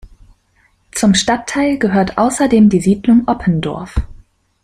[0.93, 3.99] Zum Stadtteil gehört außerdem die Siedlung Oppendorf.